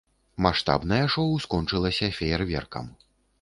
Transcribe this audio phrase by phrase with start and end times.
[0.45, 2.91] Маштабнае шоу скончылася феерверкам.